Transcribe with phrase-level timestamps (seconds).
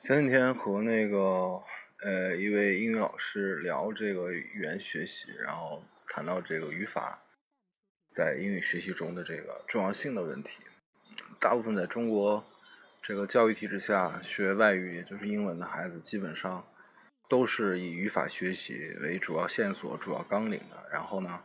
[0.00, 1.60] 前几天和那个
[2.02, 7.22] 呃一位英语老师聊这个语言学习，然后谈到这个语法
[8.08, 10.60] 在英语学习中的这个重要性的问题。
[11.40, 12.44] 大部分在中国
[13.02, 16.64] 这个教育体制下学外语，也就是英文的孩子，基本上
[17.28, 20.88] 都是以语法学习为主要线索、主要纲领的。
[20.90, 21.42] 然后呢，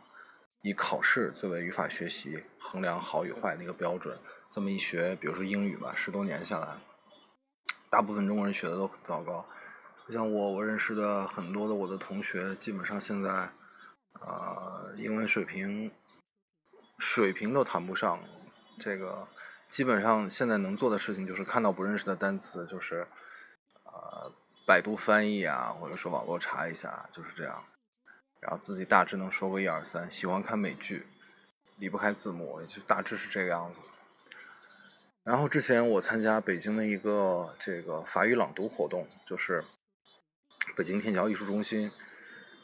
[0.62, 4.16] 以考试作为语法学习衡量好与坏的一个标准。
[4.48, 6.76] 这么一学，比如说英语吧，十多年下来。
[7.94, 9.46] 大部分中国人学的都很糟糕，
[10.10, 13.48] 像我，我认识的很多的我的同学，基本上现在，
[14.20, 15.92] 呃，英文水平
[16.98, 18.18] 水平都谈不上。
[18.80, 19.28] 这个
[19.68, 23.06] 基本上现在能做的事情就是看到不认识的单词，就是
[23.84, 24.32] 呃
[24.66, 27.64] 百度翻译啊，或者说网络查一下，就是这样。
[28.40, 30.10] 然后自己大致能说个一二三。
[30.10, 31.06] 喜欢看美剧，
[31.76, 33.80] 离不开字幕，就大致是这个样子。
[35.24, 39.64] 然后之前我参加北京的一个这个法语朗读活动，就是
[40.76, 41.90] 北京天桥艺术中心，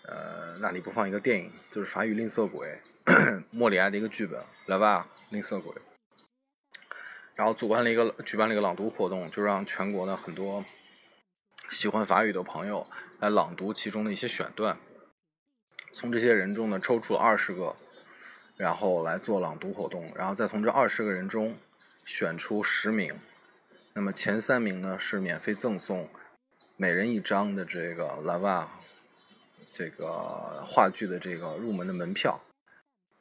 [0.05, 2.83] 呃，那里播放一个电影，就是法语吝啬鬼，
[3.51, 5.73] 莫里埃的一个剧本《来吧，吝啬鬼》。
[7.35, 10.63] 然后主办了一个举办了一个朗读活动，就让全国的很多
[11.71, 12.87] 喜欢法语的朋友
[13.21, 14.79] 来朗读其中的一些选段，
[15.93, 17.75] 从这些人中呢抽出了二十个，
[18.59, 21.57] 然后来做朗读活动，然后再从这二十个人中。
[22.11, 23.21] 选出十名，
[23.93, 26.11] 那么前三名呢是免费赠送
[26.77, 28.81] 每人一张的这个拉瓦
[29.73, 32.43] 这个话剧的这个入门的门票，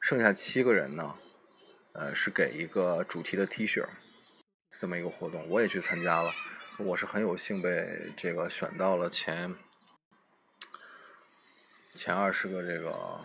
[0.00, 1.14] 剩下七个人呢，
[1.92, 3.88] 呃是给一个主题的 T 恤，
[4.72, 6.32] 这么一个活动，我也去参加了，
[6.78, 9.54] 我是很有幸被这个选到了前
[11.94, 13.20] 前二十个这个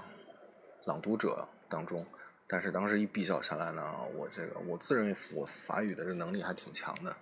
[0.86, 2.06] 朗读者当中。
[2.48, 7.16] 但是当时一比较下来呢，我这个我自认为我法语的这能力还挺强的，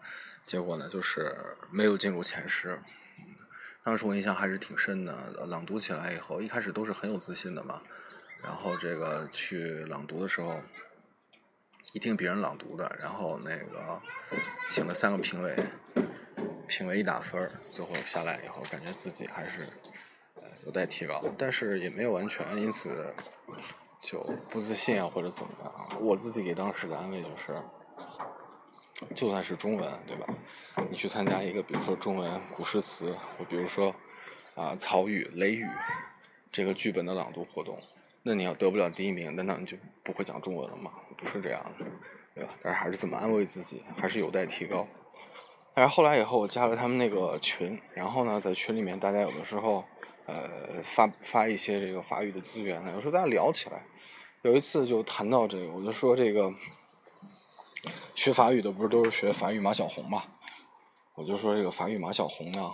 [0.45, 1.33] 结果呢就是
[1.71, 2.77] 没有进入前十。
[3.85, 5.13] 当时我印象还是挺深的，
[5.47, 7.81] 朗读起来以后，一开始都是很有自信的嘛，
[8.41, 10.61] 然后这个去朗读的时候，
[11.93, 14.01] 一听别人朗读的，然后那个
[14.69, 15.55] 请了三个评委，
[16.67, 19.67] 评委一打分最后下来以后，感觉自己还是
[20.65, 23.13] 有待提高，但是也没有完全因此。
[24.03, 24.19] 就
[24.49, 25.97] 不自信啊，或者怎么样？
[26.01, 27.55] 我自己给当时的安慰就是，
[29.15, 30.27] 就算是中文，对吧？
[30.91, 33.95] 你去参加一个，比如说中文古诗词，或比如说
[34.55, 35.63] 啊曹禺《雷雨》
[36.51, 37.79] 这个剧本的朗读活动，
[38.23, 40.91] 那你要得不了第一名，难道你就不会讲中文了吗？
[41.15, 41.85] 不是这样的，
[42.35, 42.49] 对吧？
[42.61, 44.85] 但是还是怎么安慰自己，还是有待提高。
[45.73, 49.85] 但是后来以后，我加了他们那个群，然后呢，在群里面，大家有的时候
[50.25, 50.49] 呃
[50.83, 53.81] 发发一些这个法语的资源呢，有时候大家聊起来。
[54.43, 56.53] 有一次就谈到这个，我就说这个
[58.13, 60.23] 学法语的不是都是学法语马小红嘛？
[61.15, 62.73] 我就说这个法语马小红呢，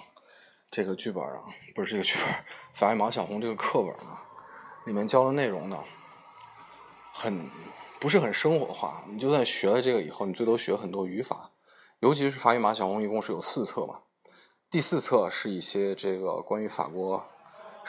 [0.71, 1.43] 这个剧本啊，
[1.75, 2.43] 不是这个剧本，
[2.73, 4.25] 法语马小红这个课本啊，
[4.87, 5.83] 里面教的内容呢，
[7.13, 7.47] 很
[7.99, 9.03] 不是很生活化。
[9.07, 11.51] 你就算学了这个以后，你最多学很多语法，
[11.99, 13.99] 尤其是法语马小红一共是有四册嘛，
[14.71, 17.23] 第四册是一些这个关于法国。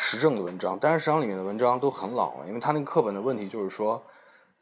[0.02, 4.02] 时政的文章，但是实际上里面的文章都很老了，因为他那个课本的问题就是说，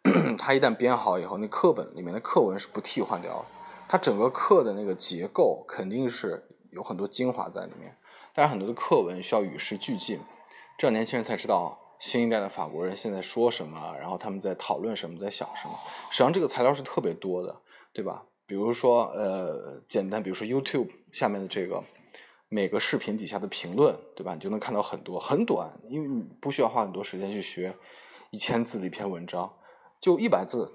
[0.37, 3.47] 他一旦编好以后，那课本里面的课文是不替换掉，
[3.87, 7.97] 它整个课的那个结构肯定是有很多精华在里面，
[8.34, 10.19] 但是很多的课文需要与时俱进，
[10.77, 15.78] 这样年轻人才知道新一代的法国人现在说什么，然后他们在讨论什么，在想什么。
[16.10, 17.56] 实际上这个材料是特别多的，
[17.93, 18.25] 对吧？
[18.44, 21.84] 比如说，呃，简单，比如说 YouTube 下面的这个。
[22.50, 24.34] 每个视频底下的评论，对吧？
[24.34, 27.76] 你就能看到很多，很短，因为你不需要花很多时间去学
[28.31, 29.53] 一千字的一篇文章，
[30.00, 30.72] 就一百字，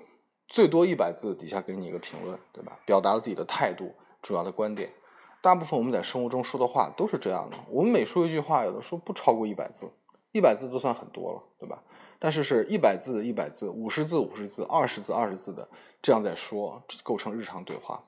[0.48, 2.80] 最多一百字底下给你一个评论，对吧？
[2.86, 4.94] 表达了自己的态度，主要的观点。
[5.42, 9.92] 大部分我们在生活中说的话都是这样的，我们每说一句话，有的时候不超过一百字，
[10.32, 11.84] 一百字都算很多了，对吧？
[12.20, 15.68] 但是是一百字一百字，五十字五十字，二十字二十字的
[16.02, 18.06] 这样在说，构成日常对话。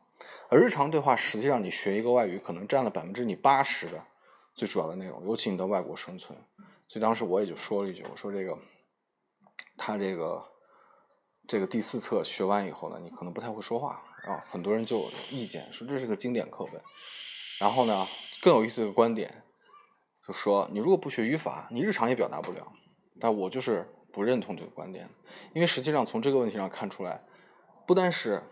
[0.50, 4.04] 而日常对话，实际上你学一个外语，可能占了百分之你八十的
[4.54, 6.38] 最主要的内容，尤其你在外国生存。
[6.88, 8.58] 所以当时我也就说了一句，我说这个，
[9.76, 10.46] 他这个
[11.48, 16.82] 这个第四册学完以后呢，你可能不太会说话啊，很多人就有意见，说这是个经典课本。
[17.60, 18.08] 然后呢，
[18.42, 19.44] 更有意思的观点，
[20.28, 22.72] 就说你如果不学语法，你日常也表达不了。
[23.20, 25.10] 但我就是不认同这个观点，
[25.54, 27.24] 因为实际上从这个问题上看出来，
[27.88, 28.44] 不单是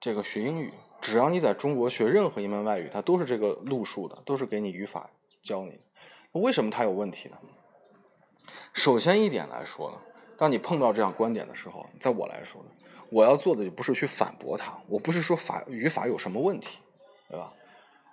[0.00, 0.72] 这个学英语。
[1.00, 5.10] 只要你在中国学任何一门外语，它都是这个路数的，都是给你语法
[5.42, 5.78] 教你的。
[6.32, 7.36] 为什么它有问题呢？
[8.72, 9.98] 首先一点来说呢，
[10.36, 12.70] 当你碰到这样观点的时候，在我来说呢，
[13.10, 16.78] 我要做的就不是去反驳它，我不是说法语法有什么问题，
[17.28, 17.52] 对吧？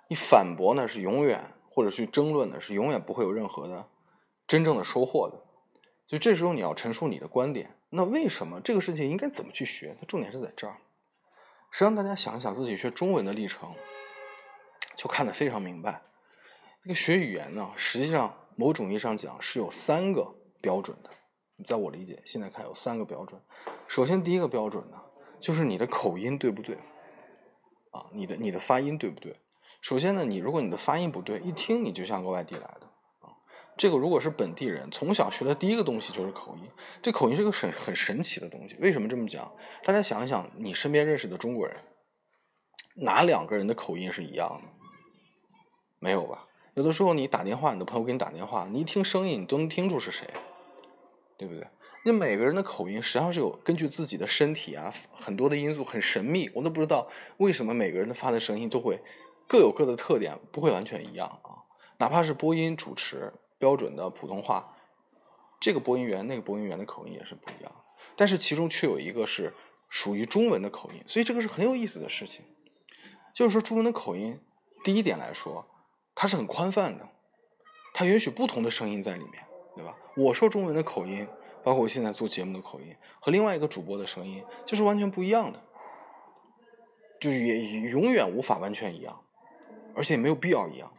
[0.08, 3.88] 你反驳呢是永远，或者去争论呢是永远不会有任何的
[4.46, 5.36] 真正的收获的。
[6.06, 9.96] 所以这时候你要陈述你的观点，那为什么这个事情应该怎么去学？
[9.98, 10.78] 它重点是在这儿。
[11.74, 13.68] 实际上，大家想一想自己学中文的历程，
[14.94, 16.00] 就看得非常明白。
[16.80, 21.10] 这个学语言呢，实际上某种意义上讲是有三个标准的。
[21.64, 23.42] 在我理解，现在看有三个标准。
[23.88, 25.02] 首先，第一个标准呢，
[25.40, 26.76] 就是你的口音对不对？
[27.90, 29.40] 啊，你的你的发音对不对？
[29.80, 32.83] 首先呢，你如果你的发音不对，一听你就像个外地来的。
[33.76, 36.70] 这个如果是本地人，从小学的第一个东西就是口音。
[37.02, 38.76] 这口音是个很很神奇的东西。
[38.80, 39.52] 为什么这么讲？
[39.82, 41.76] 大家想一想，你身边认识的中国人，
[42.94, 44.68] 哪两个人的口音是一样的？
[45.98, 46.46] 没有吧？
[46.74, 50.28] 有的时候你打电话，你的朋友给你打电话，你一听声音，你都能听出是谁，
[51.36, 51.66] 对不对？
[52.04, 59.00] 那每个人的口音实际上是有根据自己的身体啊，很多的因素很神秘，我都不知道为什么每个人的发的声音都会。
[59.46, 61.64] 各有各的特点，不会完全一样啊。
[61.98, 63.32] 哪怕是播音主持
[63.64, 64.76] 标准的普通话，
[65.58, 67.72] 这个播音员那个播音员的口音也是不一样。
[68.14, 69.54] 但是其中却有一个是
[69.88, 72.44] 属于中文的口音，所以这个是很有意思的事情。
[73.32, 74.38] 就是说中文的口音，
[74.84, 75.64] 第一点来说，
[76.14, 77.08] 它是很宽泛的，
[77.94, 79.42] 它允许不同的声音在里面，
[79.74, 79.96] 对吧？
[80.14, 81.26] 我说中文的口音，
[81.62, 85.62] 包括我现在做节目的口音，和另外一个主播的声音就是完全不一样的，
[87.18, 89.18] 就也永远无法完全一样。
[89.94, 90.92] 而且也没有必要一样，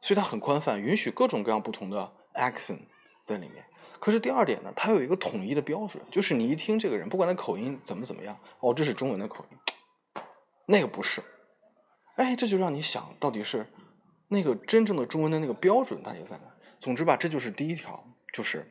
[0.00, 2.80] 所以它很宽泛，允许各种各样不同的 accent
[3.22, 3.64] 在里面。
[4.00, 9.58] 可是第二点呢，它有一个统一的标准，就是你一听这个人，不管他口音怎么怎么样，哦，这是中文的口音，
[10.66, 11.22] 那个不是。
[12.16, 13.66] 哎，这就让你想到底是
[14.28, 16.44] 那个真正的中文的那个标准到底在哪？
[16.80, 18.70] 总之吧，这就是第一条，就是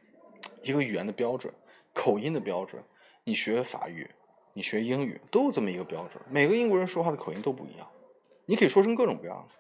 [0.64, 1.54] 一个语言的标准，
[1.94, 2.84] 口音的标准。
[3.26, 4.10] 你学法语，
[4.54, 6.24] 你学英语，都有这么一个标准。
[6.30, 7.86] 每个英国人说话的口音都不一样。
[8.46, 9.56] 你可以说成各种各样的，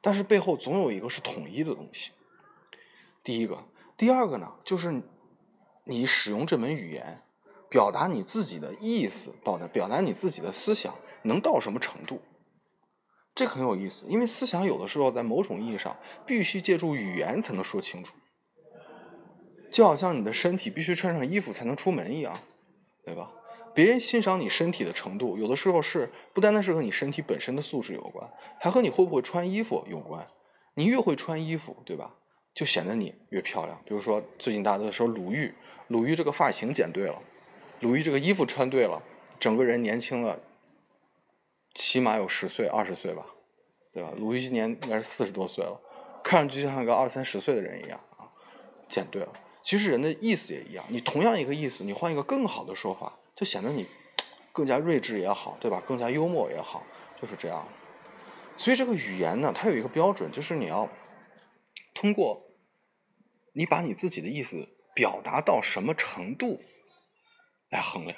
[0.00, 2.10] 但是背后总有一个是统一的东西。
[3.22, 3.64] 第一个，
[3.96, 5.02] 第二个呢，就是
[5.84, 7.22] 你使用这门语言，
[7.68, 12.22] 表达你自己的意思，表达表达你自己的思想，能到什么程度？
[13.34, 18.14] 这很有意思，因为思想有的时候在某种意义上必须借助语言才能说清楚，
[19.70, 22.40] 就好像你的身体必须穿上衣服才能出门一样，
[23.04, 23.30] 对吧？
[23.74, 28.28] 别人欣赏你身体的程度，有的时候是不单单是和你身体本身的素质有关，
[28.58, 30.26] 还和你会不会穿衣服有关。
[30.74, 32.14] 你越会穿衣服，对吧？
[32.54, 33.80] 就显得你越漂亮。
[33.84, 35.54] 比如说最近大家都在说鲁豫，
[35.88, 37.22] 鲁豫这个发型剪对了，
[37.80, 39.02] 鲁豫这个衣服穿对了，
[39.38, 40.40] 整个人年轻了，
[41.74, 43.26] 起码有十岁、二十岁吧，
[43.92, 44.10] 对吧？
[44.16, 45.80] 鲁豫今年应该是四十多岁了，
[46.24, 48.26] 看上去就像个二三十岁的人一样啊。
[48.88, 49.32] 剪对了，
[49.62, 53.16] 其实人的意思也一样，你同样一个意思，你换一个更好的说法。
[53.40, 53.86] 就显得你
[54.52, 55.82] 更加睿智也好，对吧？
[55.86, 56.84] 更加幽默也好，
[57.18, 57.66] 就是这样。
[58.58, 60.86] 所以这个语言呢，它有一个标准，就是你要
[61.94, 62.38] 通过
[63.54, 66.60] 你把你自己的意思表达到什么程度
[67.70, 68.14] 来衡量。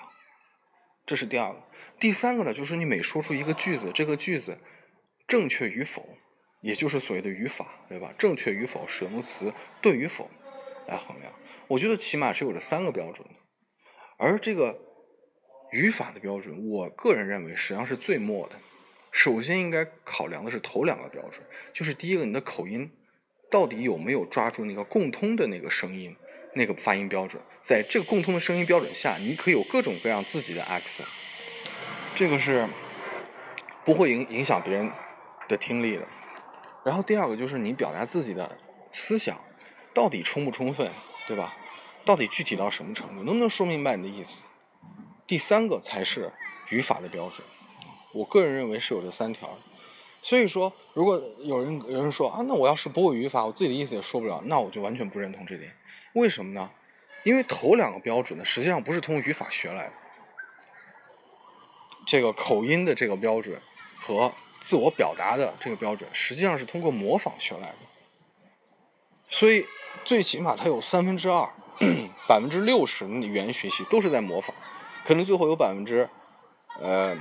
[1.06, 1.62] 这是第二个。
[2.00, 4.58] 第三个呢，就是你每说出一个句子，这个句子
[5.28, 6.04] 正确与否，
[6.62, 8.12] 也就是所谓的语法，对吧？
[8.18, 10.28] 正确与否，使用词对与否
[10.88, 11.32] 来衡量。
[11.68, 13.34] 我觉得起码是有这三个标准的，
[14.16, 14.88] 而这个。
[15.72, 18.56] 语法的标准，我个人认为实际上是最末的。
[19.10, 21.42] 首先应该考量的是头两个标准，
[21.72, 22.90] 就是第一个，你的口音
[23.50, 26.14] 到底有没有抓住那个共通的那个声音、
[26.54, 27.42] 那个发音标准。
[27.62, 31.06] 在这个共通的声音标准下，你可以有各种各样自己的 accent，
[32.14, 32.68] 这个是
[33.84, 34.90] 不会影影响别人
[35.48, 36.06] 的听力的。
[36.84, 38.58] 然后第二个就是你表达自己的
[38.92, 39.40] 思想
[39.94, 40.90] 到底充不充分，
[41.26, 41.54] 对吧？
[42.04, 44.44] 到底具体到什么程度，能不能说明白你的意思？
[45.32, 46.30] 第三个才是
[46.68, 47.40] 语法的标准，
[48.12, 49.56] 我个人认为是有这三条。
[50.20, 55.74] 所以说，如果有人有人说啊，那我要是不会语法，我自己的意思也说不了，那我就完全不认同这点。
[56.12, 56.70] 为什么呢？
[57.24, 59.92] 因为头两个标准呢，实际上不是通过语法学来的。
[62.06, 63.58] 这个口音的这个标准
[63.96, 67.76] 和自我表达的这个标准，实际上是通过模仿学来的。
[69.30, 69.64] 所以，
[70.04, 71.48] 最起码它有三分之二、
[72.28, 74.54] 百分之六十的语言学习都是在模仿。
[75.04, 76.08] 可能最后有百分之，
[76.80, 77.16] 呃，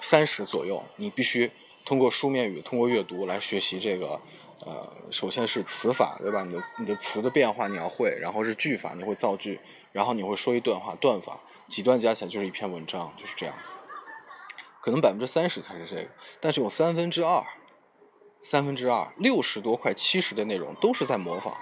[0.00, 1.50] 三十左右，你必须
[1.84, 4.20] 通过书面语、通过阅读来学习这个，
[4.64, 6.44] 呃，首先是词法，对吧？
[6.44, 9.60] 你的你的词的变化你要会，然后是句法，你会造句，
[9.92, 13.54] 然后你会说一段话，段法几段加起来就是一篇文章，就是这样。
[14.80, 16.08] 可能百分之三十才是这个，
[16.40, 17.42] 但是有三分之二，
[18.40, 21.56] 三分之二，六十多快七十的内容都是在模仿，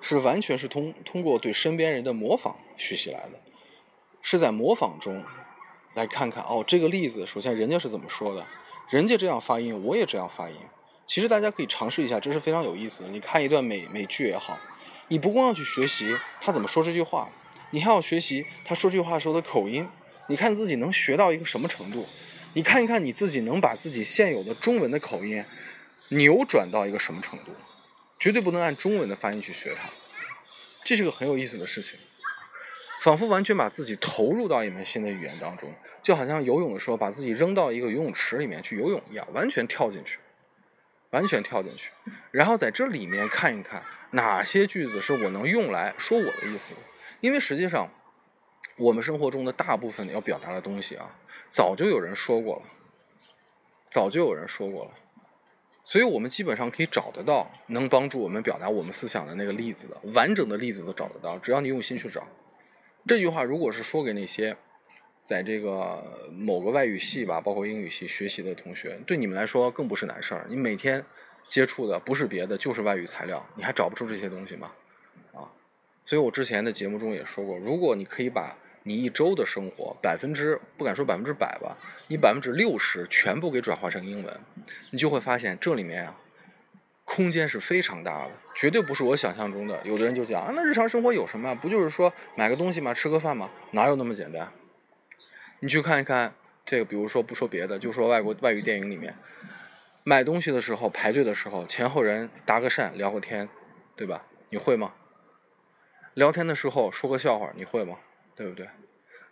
[0.00, 3.40] 是完全是通通过对身边人的模仿学习来的。
[4.28, 5.24] 是在模仿中，
[5.94, 8.44] 来看看哦，这个例子首先人家是怎么说的，
[8.90, 10.56] 人家这样发音，我也这样发音，
[11.06, 13.08] 其实大家可以尝试一下，这是非常有意思的。
[13.08, 14.58] 你看一段美美剧也好，
[15.06, 17.30] 你不光要去学习他怎么说这句话，
[17.70, 19.88] 你还要学习他说这句话时候的口音。
[20.26, 22.04] 你看自己能学到一个什么程度？
[22.54, 25.44] 你看一看你自己能把自己现有的中文的口音
[26.08, 27.52] 扭转到一个什么程度？
[28.18, 29.88] 绝对不能按中文的发音去学它，
[30.82, 31.96] 这是个很有意思的事情。
[33.00, 35.72] 仿佛完全把自己投入到一门新的语言当中，
[36.02, 40.18] 就好像游泳的时候把自己扔到一个游泳池里面去游泳一样，完全跳进去，
[41.10, 41.90] 完全跳进去，
[42.30, 46.78] 然后在这里面看一看哪些句子是我能用来说我的意思的。
[47.20, 47.88] 因为实际上，
[48.76, 51.16] 我们生活中的大部分要表达的东西啊。
[51.48, 52.62] 早就有人说过了，
[53.88, 54.90] 早就有人说过了，
[55.84, 62.26] 所以我们基本上可以找得到能帮助我们表达我们思想的那个例子的，完整的例子都找得到，只要你用心去找。
[63.06, 64.56] 这句话如果是说给那些
[65.22, 70.46] 在这个某个外语系吧，包括英语系学习的同学，对你们来说更不是难事儿。
[70.48, 71.04] 你每天
[71.48, 74.72] 接触的不是别的，就是外语材料，你还找不出这些东西吗？
[75.32, 75.52] 啊，
[76.04, 78.56] 所以我之前的节目中也说过，如果你可以把。
[78.88, 84.40] 你一周的生活，百分之不敢说百分之百吧，你百分之六十全部给转化成英文，
[84.92, 86.16] 你就会发现这里面啊，
[87.06, 89.80] 空间是非常大的，绝对不是我想象中的。
[89.84, 91.54] 有的人就讲啊，那日常生活有什么？
[91.54, 92.92] 不就是说买个东西吗？
[92.92, 93.48] 吃个饭吗？
[93.70, 94.52] 哪有那么简单？
[95.60, 96.34] 你去看一看
[96.66, 99.16] 这个，比如说不说别的，就说外国外语电影里面，
[100.04, 103.48] 买东西的时候排队的时候，前后人搭个讪聊个天，
[103.94, 104.26] 对吧？
[104.50, 104.92] 你会吗？
[106.12, 107.98] 聊天的时候说个笑话，你会吗？
[108.34, 108.68] 对不对？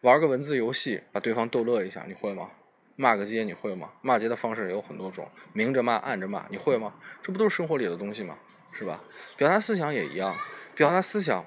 [0.00, 2.50] 玩个文字游戏，把对方逗乐一下，你会吗？
[2.96, 3.90] 骂个街，你会吗？
[4.02, 6.94] 骂街的方式有很多种，明着骂，暗着骂，你会吗？
[7.22, 8.38] 这不都是生活里的东西吗？
[8.72, 9.02] 是吧？
[9.36, 10.36] 表达思想也一样，
[10.74, 11.44] 表达思想，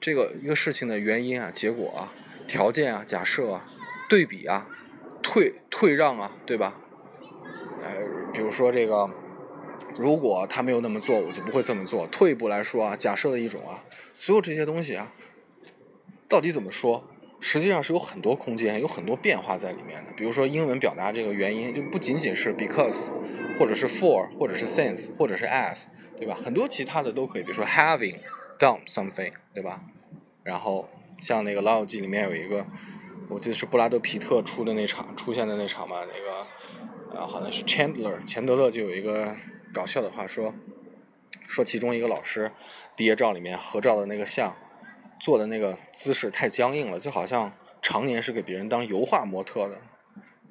[0.00, 2.12] 这个一个事情的原因啊、结果啊、
[2.46, 3.68] 条件啊、假设啊、
[4.08, 4.66] 对比啊、
[5.22, 6.74] 退退让啊，对吧？
[7.82, 9.10] 呃，比如说这个，
[9.96, 12.06] 如果他没有那么做，我就不会这么做。
[12.06, 15.12] 退一步来说啊，假设的一种啊，所有这些东西啊。
[16.28, 17.04] 到底怎么说？
[17.44, 20.12] 实际上是有很多空间，有很多变化在里面的。
[20.16, 23.10] 比如说英文表达这个原因，就不仅仅是 because，
[23.58, 26.36] 或者是 for，或者是 since，或者是 as，对吧？
[26.36, 27.42] 很多其他的都可以。
[27.42, 28.20] 比如说 having
[28.60, 29.82] done something，对吧？
[30.44, 32.64] 然后像那个《老友记》里面有一个，
[33.28, 39.34] 我记得是布拉德皮特出的那场出现的那场嘛，那个啊好像是 Chandler 钱德勒就有一个
[39.74, 40.54] 搞笑的话说，
[41.48, 42.52] 说其中一个老师
[42.94, 44.54] 毕业照里面合照的那个像。
[45.22, 49.80] 做的那个姿势太僵硬了，就好像常年是给别人当油画模特的，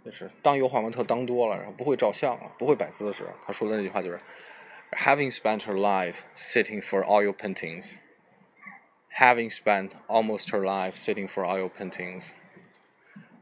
[0.05, 3.25] 就是当油画模特当多了，然后不会照相了，不会摆姿势。
[3.45, 4.17] 他说的那句话就是
[4.91, 7.95] ：“Having spent her life sitting for oil paintings,
[9.13, 12.29] having spent almost her life sitting for oil paintings。”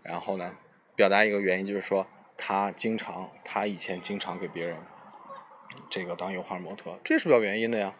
[0.01, 0.57] 然后呢，
[0.95, 4.77] 表达一个原因就是说，他经常，他以前经常给别人
[5.91, 7.93] 这个当油画模特，这是有原因的呀，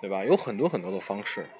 [0.00, 0.24] 对吧？
[0.24, 1.50] 有很多很多的方式。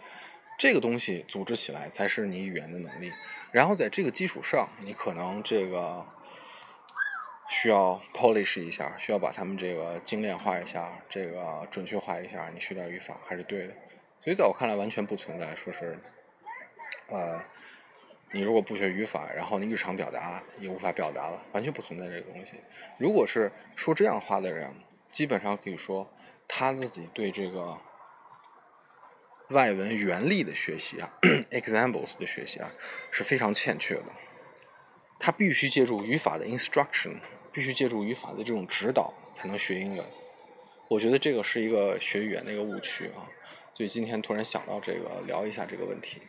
[0.62, 3.12] 这个东西组织起来才是你语言的能力，
[3.50, 6.06] 然后在这个基础上，你可能这个
[7.48, 13.74] 需要 polish 一下，需要把他们这个精炼化一下，这个准确化一下，你学点语法还是对的。
[14.20, 15.98] 所以在我看来，完全不存在说是，
[17.08, 17.42] 呃，
[18.30, 22.52] 你如果不学语法，然后你日常表达也无法表达了，完全不存在这个东西。
[22.98, 24.72] 如果是说这样话的人，
[25.08, 26.08] 基本上可以说
[26.46, 27.76] 他自己对这个。
[29.52, 31.14] 外文原理的学习啊，
[31.52, 32.72] examples 的学习啊，
[33.10, 34.06] 是非常欠缺的。
[35.18, 37.14] 他必须借助语法的 instruction，
[37.52, 40.04] 必须借助语法的这种指导才能学英文。
[40.88, 43.30] 我觉得这个是一个学语言的一个误区啊，
[43.72, 46.20] 所以今天突然想到这个，聊一下这个问题。